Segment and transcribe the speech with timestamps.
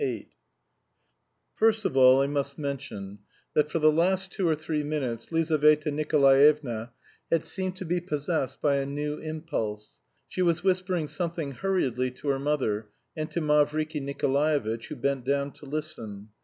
[0.03, 0.31] VIII
[1.53, 3.19] First of all I must mention
[3.53, 6.91] that, for the last two or three minutes Lizaveta Nikolaevna
[7.31, 12.29] had seemed to be possessed by a new impulse; she was whispering something hurriedly to
[12.29, 16.29] her mother, and to Mavriky Nikolaevitch, who bent down to listen.